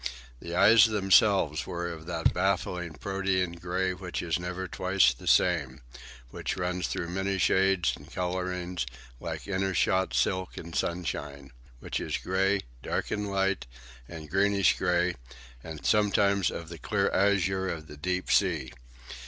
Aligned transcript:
The 0.39 0.55
eyes 0.55 0.85
themselves 0.87 1.67
were 1.67 1.87
of 1.87 2.07
that 2.07 2.33
baffling 2.33 2.93
protean 2.93 3.51
grey 3.51 3.93
which 3.93 4.23
is 4.23 4.39
never 4.39 4.67
twice 4.67 5.13
the 5.13 5.27
same; 5.27 5.81
which 6.31 6.57
runs 6.57 6.87
through 6.87 7.09
many 7.09 7.37
shades 7.37 7.95
and 7.95 8.11
colourings 8.11 8.87
like 9.19 9.43
intershot 9.43 10.15
silk 10.15 10.57
in 10.57 10.73
sunshine; 10.73 11.51
which 11.81 11.99
is 11.99 12.17
grey, 12.17 12.61
dark 12.81 13.11
and 13.11 13.29
light, 13.29 13.67
and 14.07 14.31
greenish 14.31 14.75
grey, 14.75 15.13
and 15.63 15.85
sometimes 15.85 16.49
of 16.49 16.69
the 16.69 16.79
clear 16.79 17.11
azure 17.11 17.69
of 17.69 17.85
the 17.85 17.95
deep 17.97 18.31
sea. 18.31 18.71